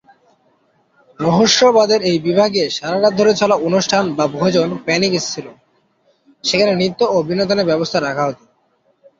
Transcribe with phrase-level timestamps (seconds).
[1.19, 5.47] রহস্যবাদের এই বিভাগে সারারাত ধরে চলা অনুষ্ঠান বা ভোজন"প্যানিকিস" ছিল,
[6.43, 8.39] যেখানে নৃত্য ও বিনোদনের ব্যবস্থা রাখা হত।